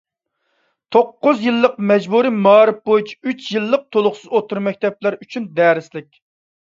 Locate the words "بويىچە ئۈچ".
2.91-3.51